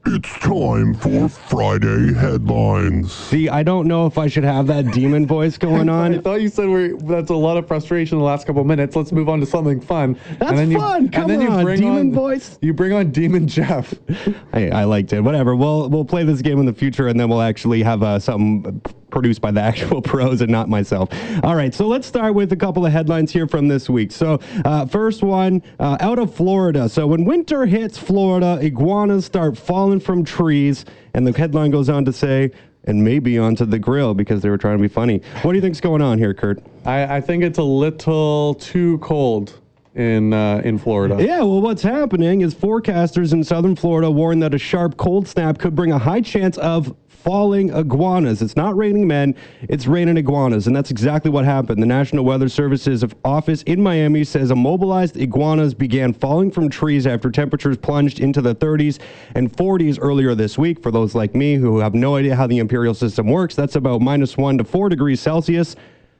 [0.06, 3.12] It's time for Friday headlines.
[3.12, 6.14] See, I don't know if I should have that demon voice going on.
[6.14, 8.66] I thought you said we're, that's a lot of frustration in the last couple of
[8.66, 8.96] minutes.
[8.96, 10.18] Let's move on to something fun.
[10.38, 11.10] That's you, fun.
[11.10, 12.58] Come and then on, you bring demon on, voice.
[12.62, 13.92] You bring on Demon Jeff.
[14.54, 15.20] I, I liked it.
[15.20, 15.54] Whatever.
[15.54, 18.82] We'll we'll play this game in the future, and then we'll actually have uh, something
[19.12, 21.08] produced by the actual pros and not myself.
[21.44, 21.72] All right.
[21.72, 24.10] So let's start with a couple of headlines here from this week.
[24.10, 26.88] So uh, first one uh, out of Florida.
[26.88, 32.04] So when winter hits Florida, iguanas start falling from trees, and the headline goes on
[32.06, 32.50] to say.
[32.84, 35.22] And maybe onto the grill because they were trying to be funny.
[35.42, 36.64] What do you think's going on here, Kurt?
[36.84, 39.60] I, I think it's a little too cold
[39.94, 41.16] in uh, in Florida.
[41.20, 45.58] Yeah, well, what's happening is forecasters in southern Florida warn that a sharp cold snap
[45.58, 48.42] could bring a high chance of falling iguanas.
[48.42, 50.66] It's not raining men, it's raining iguanas.
[50.66, 51.80] And that's exactly what happened.
[51.82, 57.30] The National Weather Service's office in Miami says immobilized iguanas began falling from trees after
[57.30, 58.98] temperatures plunged into the 30s
[59.34, 60.82] and 40s earlier this week.
[60.82, 64.00] For those like me who have no idea how the imperial system works, that's about
[64.00, 65.76] minus one to four degrees Celsius.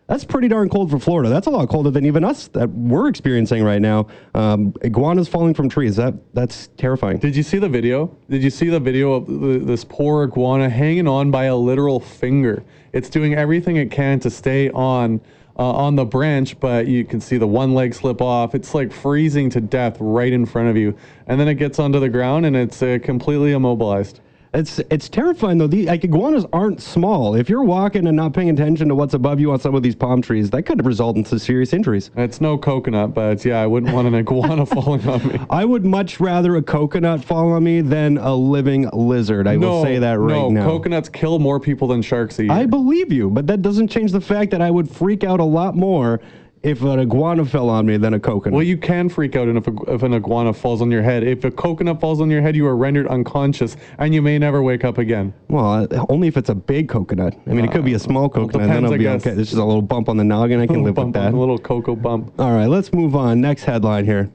[0.09, 1.29] That's pretty darn cold for Florida.
[1.29, 4.09] That's a lot colder than even us that we're experiencing right now.
[4.35, 5.97] Um, iguanas falling from trees.
[5.97, 7.19] That that's terrifying.
[7.19, 8.15] Did you see the video?
[8.29, 12.01] Did you see the video of th- this poor iguana hanging on by a literal
[12.01, 12.65] finger?
[12.93, 15.21] It's doing everything it can to stay on
[15.57, 18.55] uh, on the branch, but you can see the one leg slip off.
[18.57, 20.97] It's like freezing to death right in front of you,
[21.29, 24.21] and then it gets onto the ground and it's uh, completely immobilized.
[24.55, 25.67] It's it's terrifying though.
[25.67, 27.35] The like iguanas aren't small.
[27.35, 29.95] If you're walking and not paying attention to what's above you on some of these
[29.95, 32.11] palm trees, that could result in some serious injuries.
[32.17, 35.41] It's no coconut, but yeah, I wouldn't want an iguana falling on me.
[35.49, 39.49] I would much rather a coconut fall on me than a living lizard.
[39.49, 40.67] I will say that right no, now.
[40.67, 42.53] coconuts kill more people than sharks year.
[42.53, 45.45] I believe you, but that doesn't change the fact that I would freak out a
[45.45, 46.21] lot more
[46.63, 48.55] if an iguana fell on me than a coconut.
[48.55, 51.25] well, you can freak out if, a, if an iguana falls on your head.
[51.25, 54.63] If a coconut falls on your head, you are rendered unconscious, and you may never
[54.63, 55.35] wake up again.
[55.49, 57.35] Well, uh, only if it's a big coconut.
[57.47, 58.69] I mean, it could be a small coconut.
[58.69, 59.35] then depends, I'll I be okay.
[59.35, 60.61] This is a little bump on the noggin.
[60.61, 61.35] I can live with that.
[61.35, 62.33] a little cocoa bump.
[62.39, 63.41] All right, let's move on.
[63.41, 64.31] Next headline here.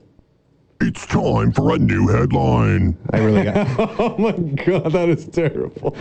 [0.79, 2.97] It's time for a new headline.
[3.11, 3.67] I really got.
[3.99, 5.95] Oh my god, that is terrible.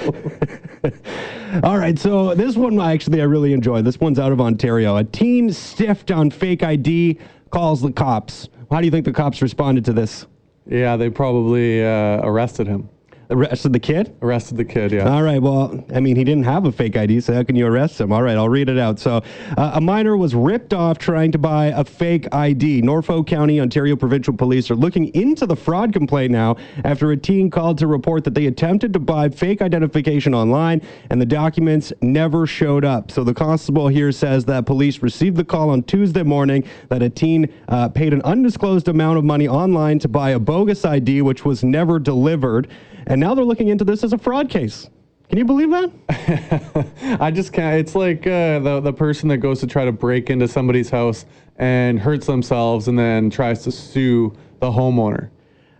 [1.62, 3.82] All right, so this one actually I really enjoy.
[3.82, 4.96] This one's out of Ontario.
[4.96, 7.18] A teen stiffed on fake ID
[7.50, 8.48] calls the cops.
[8.70, 10.26] How do you think the cops responded to this?
[10.68, 12.88] yeah, they probably uh, arrested him.
[13.30, 14.16] Arrested the kid?
[14.22, 14.92] Arrested the kid.
[14.92, 15.12] Yeah.
[15.12, 15.42] All right.
[15.42, 18.12] Well, I mean, he didn't have a fake ID, so how can you arrest him?
[18.12, 19.00] All right, I'll read it out.
[19.00, 19.22] So,
[19.56, 22.82] uh, a minor was ripped off trying to buy a fake ID.
[22.82, 27.50] Norfolk County, Ontario Provincial Police are looking into the fraud complaint now after a teen
[27.50, 32.46] called to report that they attempted to buy fake identification online and the documents never
[32.46, 33.10] showed up.
[33.10, 37.10] So, the constable here says that police received the call on Tuesday morning that a
[37.10, 41.44] teen uh, paid an undisclosed amount of money online to buy a bogus ID, which
[41.44, 42.68] was never delivered.
[43.06, 44.88] And now they're looking into this as a fraud case.
[45.28, 47.16] Can you believe that?
[47.20, 47.80] I just can't.
[47.80, 51.26] It's like uh, the the person that goes to try to break into somebody's house
[51.56, 55.30] and hurts themselves and then tries to sue the homeowner.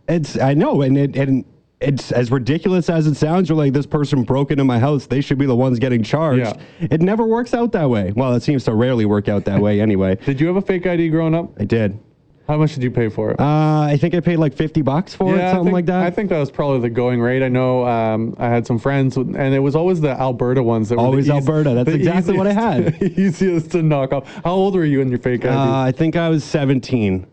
[0.09, 1.45] It's I know, and it and
[1.81, 3.49] it's as ridiculous as it sounds.
[3.49, 6.57] You're like this person broke into my house; they should be the ones getting charged.
[6.81, 6.89] Yeah.
[6.91, 8.13] It never works out that way.
[8.17, 10.17] Well, it seems to rarely work out that way anyway.
[10.25, 11.51] Did you have a fake ID growing up?
[11.61, 11.99] I did.
[12.47, 13.41] How much did you pay for it?
[13.41, 16.03] Uh, I think I paid like fifty bucks for it, something think- like that.
[16.05, 17.43] I think that was probably the going rate.
[17.43, 20.97] I know um, I had some friends, and it was always the Alberta ones that
[20.97, 21.75] were the Always easy- Alberta.
[21.75, 23.03] That's the exactly what I had.
[23.19, 24.33] easiest to knock off.
[24.45, 25.55] How old were you in your fake ID?
[25.57, 27.27] Uh, I think I was seventeen,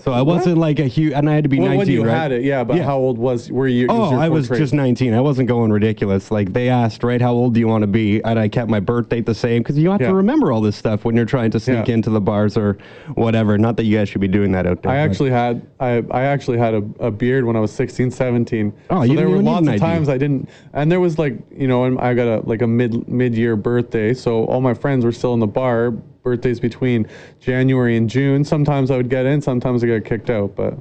[0.00, 1.78] so I wasn't like a huge, and I had to be well, nineteen.
[1.78, 2.16] when you right?
[2.16, 2.62] had it, yeah.
[2.62, 2.84] But Yeah.
[2.84, 3.86] how old was were you?
[3.88, 4.64] Oh, your I was portrait?
[4.64, 5.12] just 19.
[5.12, 6.30] I wasn't going ridiculous.
[6.30, 8.22] Like they asked, right, how old do you want to be?
[8.22, 10.08] And I kept my birth date the same because you have Yeah.
[10.08, 11.94] to remember all this stuff when you're trying to sneak Yeah.
[11.94, 12.78] into the bars or
[13.14, 13.58] whatever.
[13.58, 14.92] Not that you guys should be doing that out there.
[14.92, 18.10] I but- actually had I, I actually had a, a beard when I was 16,
[18.10, 18.72] 17.
[18.90, 19.80] Oh, so you there didn't were even need lots an of ID.
[19.80, 22.66] times I didn't, and there was like you know, and I got a like a
[22.66, 25.92] mid mid year birthday, so all my friends were still in the bar.
[26.28, 27.06] Birthdays between
[27.40, 28.44] January and June.
[28.44, 30.54] Sometimes I would get in, sometimes I got kicked out.
[30.54, 30.74] But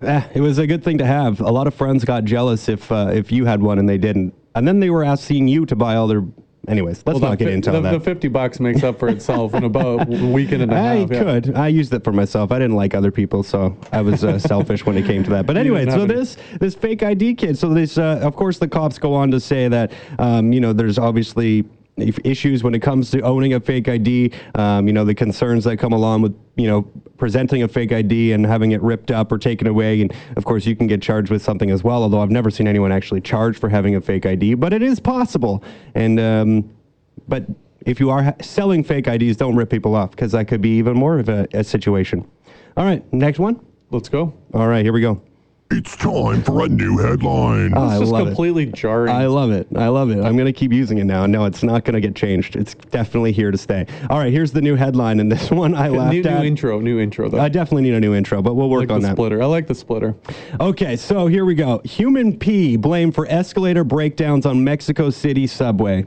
[0.00, 1.40] Eh, it was a good thing to have.
[1.40, 4.34] A lot of friends got jealous if uh, if you had one and they didn't,
[4.54, 6.22] and then they were asking you to buy all their.
[6.66, 7.92] Anyways, let's well, not get fi- into the, that.
[7.92, 11.10] the 50 bucks makes up for itself in about a week and a half.
[11.10, 11.22] yeah.
[11.22, 11.54] could.
[11.54, 12.50] I used it for myself.
[12.52, 15.44] I didn't like other people, so I was uh, selfish when it came to that.
[15.44, 16.14] But anyway, so any.
[16.14, 17.58] this this fake ID kid.
[17.58, 20.72] So this, uh, of course, the cops go on to say that um, you know
[20.72, 21.64] there's obviously
[21.96, 24.32] issues when it comes to owning a fake ID.
[24.54, 26.82] Um, you know the concerns that come along with you know
[27.16, 30.66] presenting a fake ID and having it ripped up or taken away, and of course
[30.66, 32.02] you can get charged with something as well.
[32.02, 35.00] Although I've never seen anyone actually charged for having a fake ID, but it is
[35.00, 35.62] possible.
[35.94, 36.70] And um,
[37.28, 37.44] but
[37.86, 40.70] if you are ha- selling fake IDs, don't rip people off because that could be
[40.78, 42.28] even more of a, a situation.
[42.76, 43.60] All right, next one.
[43.90, 44.34] Let's go.
[44.52, 45.20] All right, here we go.
[45.76, 47.72] It's time for a new headline.
[47.76, 48.30] Oh, I It's just love it.
[48.30, 49.12] completely jarring.
[49.12, 49.66] I love it.
[49.74, 50.18] I love it.
[50.24, 51.26] I'm going to keep using it now.
[51.26, 52.54] No, it's not going to get changed.
[52.54, 53.84] It's definitely here to stay.
[54.08, 57.00] All right, here's the new headline, and this one I laughed new, new intro, new
[57.00, 57.40] intro though.
[57.40, 59.14] I definitely need a new intro, but we'll work like on the that.
[59.16, 59.42] splitter.
[59.42, 60.14] I like the splitter.
[60.60, 61.80] Okay, so here we go.
[61.84, 66.06] Human pee blamed for escalator breakdowns on Mexico City subway.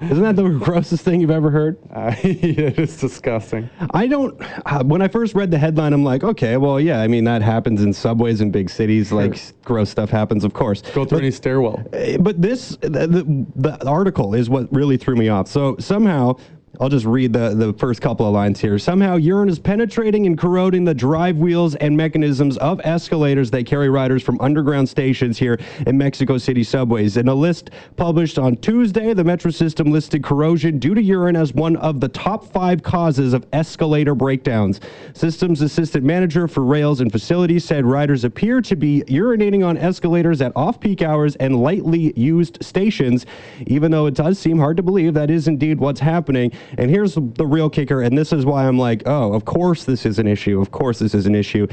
[0.00, 1.76] Isn't that the grossest thing you've ever heard?
[1.92, 3.68] Uh, it is disgusting.
[3.90, 4.40] I don't.
[4.66, 7.00] Uh, when I first read the headline, I'm like, okay, well, yeah.
[7.00, 9.10] I mean, that happens in subways in big cities.
[9.12, 10.82] Like, gross stuff happens, of course.
[10.94, 11.84] Go through any stairwell.
[11.92, 13.46] Uh, But this, the, the,
[13.78, 15.48] the article is what really threw me off.
[15.48, 16.36] So somehow,
[16.80, 18.78] I'll just read the, the first couple of lines here.
[18.78, 23.88] Somehow, urine is penetrating and corroding the drive wheels and mechanisms of escalators that carry
[23.88, 27.16] riders from underground stations here in Mexico City subways.
[27.16, 31.52] In a list published on Tuesday, the Metro system listed corrosion due to urine as
[31.52, 34.80] one of the top five causes of escalator breakdowns.
[35.14, 40.40] Systems Assistant Manager for Rails and Facilities said riders appear to be urinating on escalators
[40.40, 43.26] at off peak hours and lightly used stations,
[43.66, 46.52] even though it does seem hard to believe that is indeed what's happening.
[46.76, 50.04] And here's the real kicker, and this is why I'm like, oh, of course this
[50.04, 50.60] is an issue.
[50.60, 51.66] Of course this is an issue.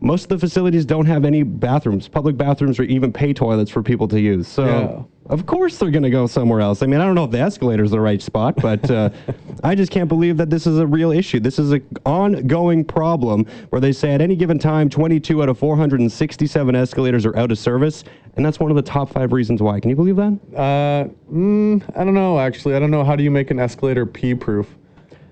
[0.00, 3.82] Most of the facilities don't have any bathrooms, public bathrooms, or even pay toilets for
[3.82, 4.46] people to use.
[4.46, 5.32] So, Yeah.
[5.32, 6.82] of course, they're going to go somewhere else.
[6.82, 9.08] I mean, I don't know if the escalator is the right spot, but uh,
[9.64, 11.40] I just can't believe that this is a real issue.
[11.40, 15.58] This is an ongoing problem where they say at any given time, 22 out of
[15.58, 18.04] 467 escalators are out of service.
[18.36, 19.80] And that's one of the top five reasons why.
[19.80, 20.38] Can you believe that?
[20.54, 22.38] Uh, mm, I don't know.
[22.38, 23.02] Actually, I don't know.
[23.02, 24.68] How do you make an escalator pee-proof?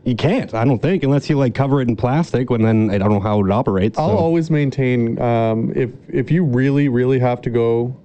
[0.05, 2.51] You can't, I don't think, unless you like cover it in plastic.
[2.51, 3.99] When then I don't know how it operates.
[3.99, 4.17] I'll so.
[4.17, 7.97] always maintain um, if if you really really have to go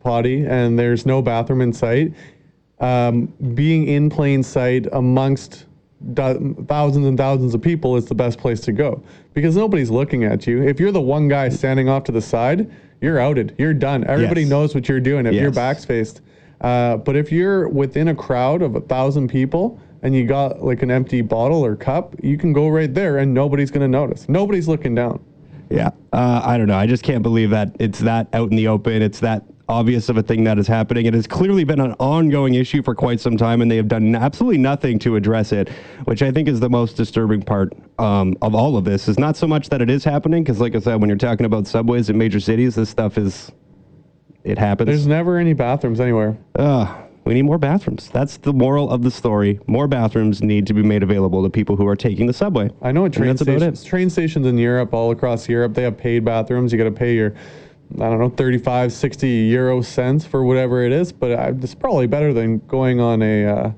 [0.00, 2.12] potty and there's no bathroom in sight,
[2.80, 5.64] um, being in plain sight amongst
[6.12, 10.24] do- thousands and thousands of people is the best place to go because nobody's looking
[10.24, 10.62] at you.
[10.62, 13.54] If you're the one guy standing off to the side, you're outed.
[13.56, 14.04] You're done.
[14.04, 14.50] Everybody Yes.
[14.50, 15.54] knows what you're doing if your Yes.
[15.54, 16.20] back's faced.
[16.60, 20.82] Uh, but if you're within a crowd of a thousand people and you got like
[20.82, 24.28] an empty bottle or cup, you can go right there and nobody's going to notice.
[24.28, 25.24] Nobody's looking down.
[25.68, 26.76] Yeah, uh, I don't know.
[26.76, 29.02] I just can't believe that it's that out in the open.
[29.02, 31.06] It's that obvious of a thing that is happening.
[31.06, 34.14] It has clearly been an ongoing issue for quite some time, and they have done
[34.14, 35.68] absolutely nothing to address it,
[36.04, 39.08] which I think is the most disturbing part um, of all of this.
[39.08, 41.46] Is not so much that it is happening, because like I said, when you're talking
[41.46, 43.50] about subways in major cities, this stuff is
[44.44, 44.86] it happens.
[44.86, 46.38] There's never any bathrooms anywhere.
[46.54, 48.08] Uh, we need more bathrooms.
[48.12, 49.58] That's the moral of the story.
[49.66, 52.70] More bathrooms need to be made available to people who are taking the subway.
[52.82, 53.88] I know at train that's about stations, it.
[53.88, 56.70] train stations in Europe, all across Europe, they have paid bathrooms.
[56.70, 57.34] You got to pay your,
[57.96, 61.10] I don't know, 35, 60 euro cents for whatever it is.
[61.10, 63.72] But I, it's probably better than going on a, uh,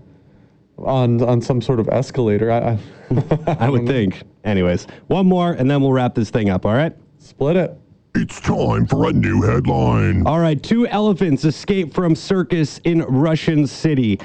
[0.78, 2.50] on on some sort of escalator.
[2.52, 2.78] I,
[3.10, 4.22] I, I would think.
[4.44, 6.66] Anyways, one more, and then we'll wrap this thing up.
[6.66, 6.92] All right.
[7.18, 7.76] split it.
[8.20, 10.26] It's time for a new headline.
[10.26, 10.60] All right.
[10.60, 14.18] Two elephants escape from circus in Russian city.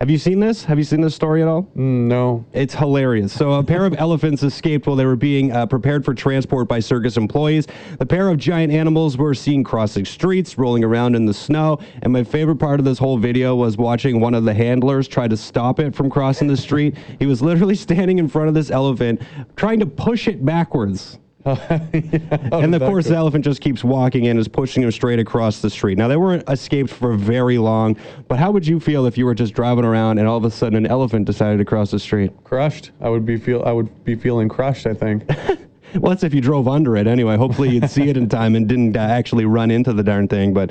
[0.00, 0.64] Have you seen this?
[0.64, 1.62] Have you seen this story at all?
[1.74, 2.44] Mm, No.
[2.52, 3.32] It's hilarious.
[3.32, 6.78] So, a pair of elephants escaped while they were being uh, prepared for transport by
[6.78, 7.66] circus employees.
[7.98, 11.78] The pair of giant animals were seen crossing streets, rolling around in the snow.
[12.02, 15.26] And my favorite part of this whole video was watching one of the handlers try
[15.26, 16.96] to stop it from crossing the street.
[17.18, 19.22] He was literally standing in front of this elephant,
[19.56, 21.18] trying to push it backwards.
[22.52, 23.10] and of course, go?
[23.10, 25.98] the elephant just keeps walking and is pushing him straight across the street.
[25.98, 27.96] Now, they weren't escaped for very long,
[28.28, 30.50] but how would you feel if you were just driving around and all of a
[30.50, 32.32] sudden an elephant decided to cross the street?
[32.44, 32.90] Crushed.
[33.00, 33.62] I would be feel.
[33.64, 34.86] I would be feeling crushed.
[34.86, 35.24] I think.
[35.94, 37.36] Well, that's if you drove under it anyway.
[37.36, 40.52] Hopefully, you'd see it in time and didn't uh, actually run into the darn thing.
[40.52, 40.70] But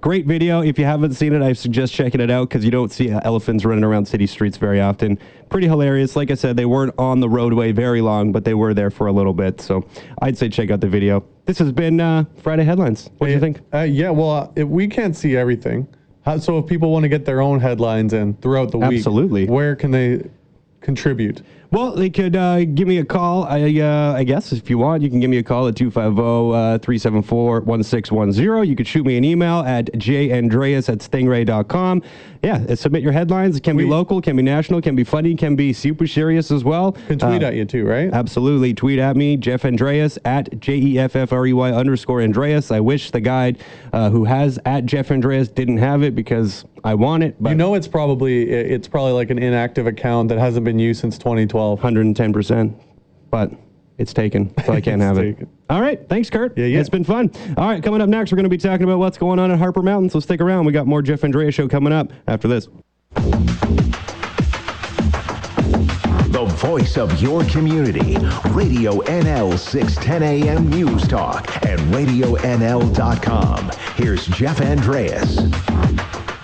[0.00, 0.62] great video.
[0.62, 3.20] If you haven't seen it, I suggest checking it out because you don't see uh,
[3.22, 5.18] elephants running around city streets very often.
[5.48, 6.16] Pretty hilarious.
[6.16, 9.06] Like I said, they weren't on the roadway very long, but they were there for
[9.06, 9.60] a little bit.
[9.60, 9.86] So
[10.22, 11.24] I'd say check out the video.
[11.44, 13.10] This has been uh, Friday Headlines.
[13.18, 13.60] What do you think?
[13.72, 14.10] Uh, yeah.
[14.10, 15.86] Well, uh, if we can't see everything.
[16.24, 19.46] How, so if people want to get their own headlines in throughout the week, Absolutely.
[19.46, 20.28] where can they
[20.80, 21.42] contribute?
[21.76, 23.44] Well, they could uh, give me a call.
[23.44, 25.76] I, uh, I guess if you want, you can give me a call at uh,
[25.76, 28.66] 250 374 1610.
[28.66, 32.02] You could shoot me an email at jandreas at stingray.com.
[32.42, 33.58] Yeah, uh, submit your headlines.
[33.58, 36.64] It can be local, can be national, can be funny, can be super serious as
[36.64, 36.92] well.
[37.08, 38.08] Can tweet Uh, at you too, right?
[38.10, 38.72] Absolutely.
[38.72, 42.70] Tweet at me, Jeff Andreas, at J E F F R E Y underscore Andreas.
[42.70, 43.54] I wish the guy
[43.92, 47.36] uh, who has at Jeff Andreas didn't have it because I want it.
[47.40, 51.00] But You know, it's probably it's probably like an inactive account that hasn't been used
[51.00, 51.80] since 2012.
[51.80, 52.74] 110%.
[53.30, 53.50] But
[53.98, 55.42] it's taken, so I can't have taken.
[55.44, 55.48] it.
[55.68, 56.06] All right.
[56.08, 56.56] Thanks, Kurt.
[56.56, 56.78] Yeah, yeah.
[56.80, 57.30] It's been fun.
[57.56, 57.82] All right.
[57.82, 60.10] Coming up next, we're going to be talking about what's going on at Harper Mountain.
[60.10, 60.64] So stick around.
[60.66, 62.68] We got more Jeff Andrea show coming up after this.
[66.28, 68.18] The voice of your community.
[68.50, 73.70] Radio NL 610 AM News Talk and RadioNL.com.
[73.96, 75.38] Here's Jeff Andreas.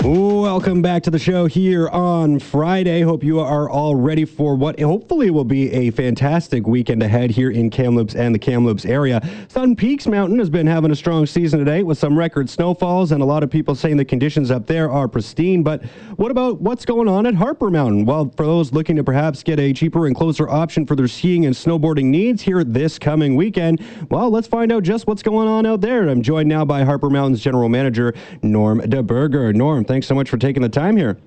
[0.04, 3.02] Welcome back to the show here on Friday.
[3.02, 7.52] Hope you are all ready for what hopefully will be a fantastic weekend ahead here
[7.52, 9.22] in Kamloops and the Kamloops area.
[9.46, 13.22] Sun Peaks Mountain has been having a strong season today with some record snowfalls and
[13.22, 15.62] a lot of people saying the conditions up there are pristine.
[15.62, 15.84] But
[16.16, 18.04] what about what's going on at Harper Mountain?
[18.04, 21.46] Well, for those looking to perhaps get a cheaper and closer option for their skiing
[21.46, 25.64] and snowboarding needs here this coming weekend, well, let's find out just what's going on
[25.64, 26.08] out there.
[26.08, 29.54] I'm joined now by Harper Mountain's General Manager, Norm DeBerger.
[29.54, 31.18] Norm, thanks so much for taking the time here.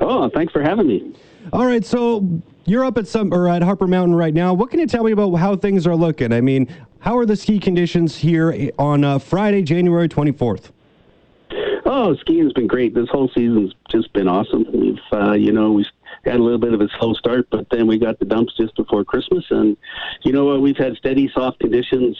[0.00, 1.12] Oh, thanks for having me.
[1.52, 4.54] All right, so you're up at some or at Harper Mountain right now.
[4.54, 6.32] What can you tell me about how things are looking?
[6.32, 6.68] I mean,
[7.00, 10.70] how are the ski conditions here on uh, Friday, January 24th?
[11.84, 12.94] Oh, skiing's been great.
[12.94, 14.64] This whole season's just been awesome.
[14.72, 15.84] We've, uh, you know, we
[16.24, 18.76] had a little bit of a slow start, but then we got the dumps just
[18.76, 19.76] before Christmas, and
[20.22, 20.60] you know what?
[20.60, 22.16] We've had steady, soft conditions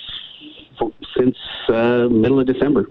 [1.16, 1.37] since
[1.68, 2.88] uh, middle of December.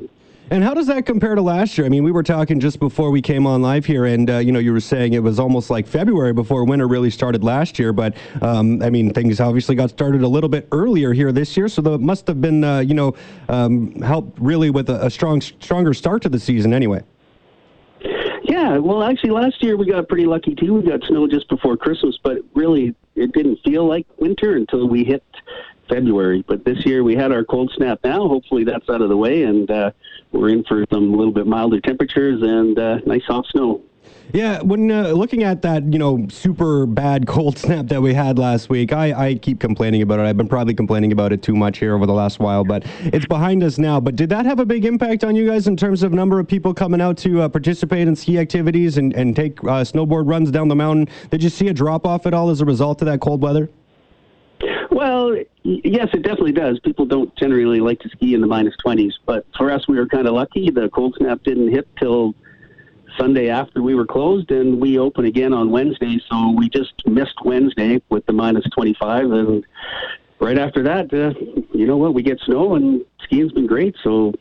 [0.49, 1.86] And how does that compare to last year?
[1.86, 4.54] I mean, we were talking just before we came on live here, and uh, you
[4.54, 7.91] know, you were saying it was almost like February before winter really started last year.
[7.91, 11.67] But um, I mean, things obviously got started a little bit earlier here this year,
[11.67, 13.13] so that must have been uh, you know
[13.50, 17.04] um, helped really with a, a strong, stronger start to the season anyway.
[18.43, 20.75] Yeah, well, actually, last year we got pretty lucky too.
[20.75, 25.04] We got snow just before Christmas, but really, it didn't feel like winter until we
[25.04, 25.23] hit
[25.89, 26.43] February.
[26.48, 28.27] But this year we had our cold snap now.
[28.27, 29.91] Hopefully that's out of the way, and uh,
[30.32, 33.82] we're in for some little bit milder temperatures and uh, nice soft snow.
[34.34, 38.38] Yeah, when uh, looking at that, you know, super bad cold snap that we had
[38.38, 40.23] last week, I, I keep complaining about it.
[40.23, 43.25] I've been probably complaining about it too much here over the last while, but it's
[43.25, 44.00] behind us now.
[44.00, 46.48] But did that have a big impact on you guys in terms of number of
[46.48, 50.52] people coming out to uh, participate in ski activities and, and take uh, snowboard runs
[50.52, 51.08] down the mountain?
[51.30, 53.69] Did you see a drop off at all as a result of that cold weather?
[54.91, 56.79] Well, yes, it definitely does.
[56.79, 60.08] People don't generally like to ski in the minus 20s, but for us, we were
[60.08, 60.71] kind of lucky.
[60.71, 62.33] The cold snap didn't hit till
[63.17, 66.19] Sunday after we were closed, and we open again on Wednesday.
[66.29, 69.65] So we just missed Wednesday with the minus 25, and
[70.39, 71.33] right after that, uh,
[71.73, 72.13] you know what?
[72.13, 73.95] We get snow, and skiing's been great.
[74.03, 74.33] So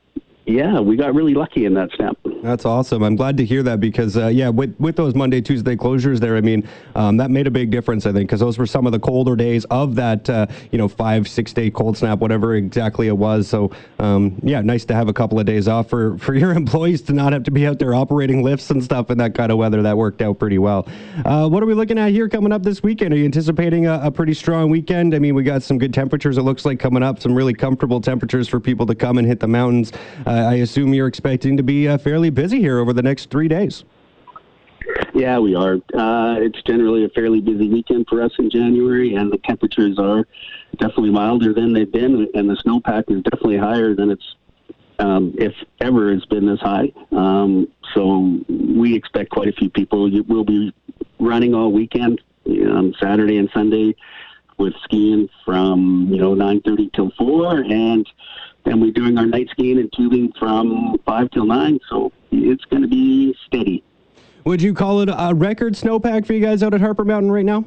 [0.46, 2.16] yeah, we got really lucky in that snap.
[2.42, 3.02] That's awesome.
[3.02, 6.36] I'm glad to hear that because, uh, yeah, with, with those Monday, Tuesday closures there,
[6.36, 8.92] I mean, um, that made a big difference, I think, because those were some of
[8.92, 13.08] the colder days of that, uh, you know, five, six day cold snap, whatever exactly
[13.08, 13.48] it was.
[13.48, 17.02] So, um, yeah, nice to have a couple of days off for, for your employees
[17.02, 19.58] to not have to be out there operating lifts and stuff in that kind of
[19.58, 19.82] weather.
[19.82, 20.86] That worked out pretty well.
[21.24, 23.12] Uh, what are we looking at here coming up this weekend?
[23.12, 25.12] Are you anticipating a, a pretty strong weekend?
[25.12, 28.00] I mean, we got some good temperatures, it looks like, coming up, some really comfortable
[28.00, 29.92] temperatures for people to come and hit the mountains.
[30.24, 33.48] Uh, I assume you're expecting to be uh, fairly busy here over the next three
[33.48, 33.84] days.
[35.14, 35.74] Yeah, we are.
[35.94, 40.26] Uh, it's generally a fairly busy weekend for us in January, and the temperatures are
[40.78, 44.36] definitely milder than they've been, and the snowpack is definitely higher than it's,
[44.98, 46.92] um, if ever, has been this high.
[47.12, 50.10] Um, so we expect quite a few people.
[50.28, 50.74] We'll be
[51.18, 53.96] running all weekend on Saturday and Sunday
[54.58, 58.06] with skiing from you know 9:30 till four, and
[58.66, 61.78] then we're doing our night skiing and tubing from five till nine.
[61.88, 63.82] So it's going to be steady.
[64.44, 67.44] Would you call it a record snowpack for you guys out at Harper Mountain right
[67.44, 67.64] now?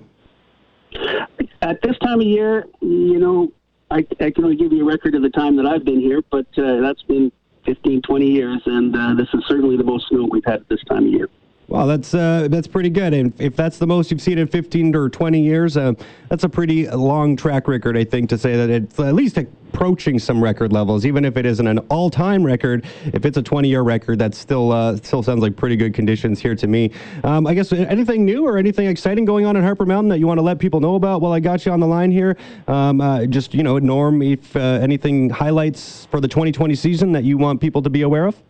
[1.62, 3.52] At this time of year, you know,
[3.91, 6.22] I, I can only give you a record of the time that I've been here,
[6.30, 7.32] but uh, that's been
[7.66, 10.84] 15, 20 years, and uh, this is certainly the most snow we've had at this
[10.86, 11.30] time of year.
[11.70, 14.96] Well, that's uh, that's pretty good, and if that's the most you've seen in 15
[14.96, 15.94] or 20 years, uh,
[16.28, 20.18] that's a pretty long track record, I think, to say that it's at least approaching
[20.18, 22.88] some record levels, even if it isn't an all-time record.
[23.14, 26.56] If it's a 20-year record, that still uh, still sounds like pretty good conditions here
[26.56, 26.92] to me.
[27.24, 30.26] Um, I guess anything new or anything exciting going on in Harper Mountain that you
[30.26, 32.36] want to let people know about while I got you on the line here?
[32.68, 37.26] Um, uh, just you know, Norm, if uh, anything highlights for the 2020 season that
[37.26, 38.42] you want people to be aware of.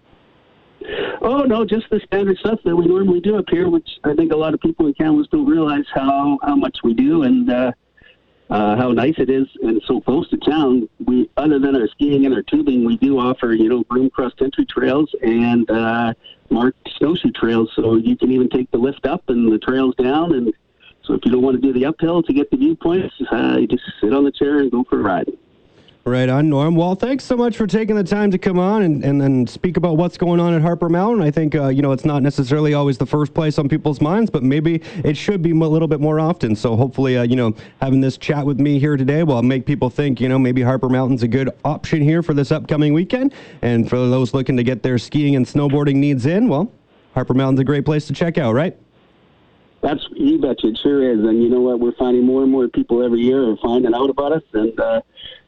[1.22, 4.32] Oh no, just the standard stuff that we normally do up here, which I think
[4.32, 7.72] a lot of people in Kamloops don't realize how how much we do and uh,
[8.50, 10.88] uh, how nice it is and so close to town.
[11.06, 14.34] We, other than our skiing and our tubing, we do offer you know broom cross
[14.36, 16.14] country trails and uh,
[16.50, 20.34] marked snowshoe trails, so you can even take the lift up and the trails down.
[20.36, 20.54] And
[21.04, 23.68] so if you don't want to do the uphill to get the viewpoints, uh, you
[23.68, 25.28] just sit on the chair and go for a ride.
[26.06, 26.76] Right on, Norm.
[26.76, 29.78] Well, thanks so much for taking the time to come on and, and then speak
[29.78, 31.22] about what's going on at Harper Mountain.
[31.22, 34.32] I think, uh, you know, it's not necessarily always the first place on people's minds,
[34.32, 36.56] but maybe it should be a little bit more often.
[36.56, 39.90] So hopefully, uh, you know, having this chat with me here today will make people
[39.90, 43.34] think, you know, maybe Harper Mountain's a good option here for this upcoming weekend.
[43.62, 46.72] And for those looking to get their skiing and snowboarding needs in, well,
[47.14, 48.76] Harper Mountain's a great place to check out, right?
[49.82, 51.20] That's you betcha, it sure is.
[51.20, 51.80] And you know what?
[51.80, 55.02] We're finding more and more people every year are finding out about us, and uh,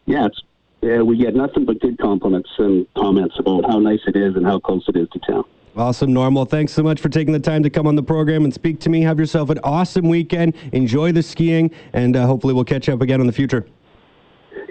[0.06, 0.41] yeah, it's
[0.82, 4.60] we get nothing but good compliments and comments about how nice it is and how
[4.60, 5.43] close it is to town.
[5.76, 6.45] Awesome, Normal.
[6.45, 8.89] Thanks so much for taking the time to come on the program and speak to
[8.89, 9.02] me.
[9.02, 10.56] Have yourself an awesome weekend.
[10.74, 13.66] Enjoy the skiing, and uh, hopefully we'll catch up again in the future.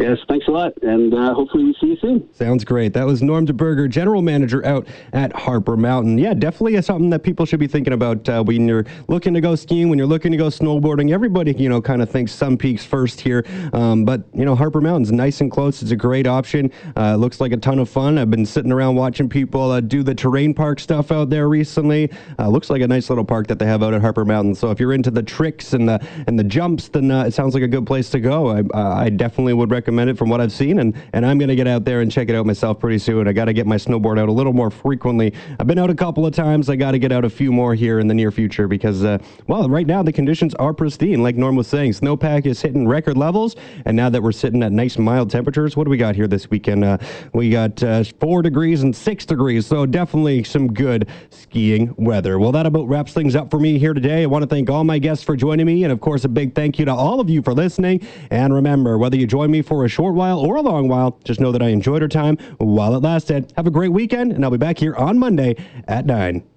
[0.01, 2.27] Yes, thanks a lot, and uh, hopefully we see you soon.
[2.33, 2.95] Sounds great.
[2.95, 6.17] That was Norm DeBurger, General Manager out at Harper Mountain.
[6.17, 9.55] Yeah, definitely something that people should be thinking about uh, when you're looking to go
[9.55, 11.13] skiing, when you're looking to go snowboarding.
[11.13, 13.45] Everybody, you know, kind of thinks Sun Peaks first here,
[13.75, 15.83] um, but you know, Harper Mountain's nice and close.
[15.83, 16.73] It's a great option.
[16.97, 18.17] Uh, looks like a ton of fun.
[18.17, 22.11] I've been sitting around watching people uh, do the terrain park stuff out there recently.
[22.39, 24.55] Uh, looks like a nice little park that they have out at Harper Mountain.
[24.55, 27.53] So if you're into the tricks and the and the jumps, then uh, it sounds
[27.53, 28.49] like a good place to go.
[28.49, 31.49] I, I definitely would recommend recommend it from what I've seen, and, and I'm going
[31.49, 33.27] to get out there and check it out myself pretty soon.
[33.27, 35.35] I got to get my snowboard out a little more frequently.
[35.59, 36.71] I've been out a couple of times.
[36.71, 39.19] I got to get out a few more here in the near future because, uh,
[39.49, 41.25] well, right now the conditions are pristine.
[41.25, 44.71] Like Norm was saying, snowpack is hitting record levels, and now that we're sitting at
[44.71, 46.85] nice mild temperatures, what do we got here this weekend?
[46.85, 46.99] Uh,
[47.35, 52.39] we got uh, four degrees and six degrees, so definitely some good skiing weather.
[52.39, 54.23] Well, that about wraps things up for me here today.
[54.23, 56.55] I want to thank all my guests for joining me, and of course, a big
[56.55, 58.07] thank you to all of you for listening.
[58.31, 61.41] And remember, whether you join me for a short while or a long while, just
[61.41, 63.51] know that I enjoyed our time while it lasted.
[63.57, 65.57] Have a great weekend, and I'll be back here on Monday
[65.89, 66.51] at 9.